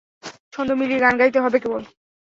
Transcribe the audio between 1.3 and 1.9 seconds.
হবে কেবল।